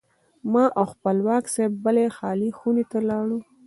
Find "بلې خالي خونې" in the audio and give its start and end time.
1.85-2.83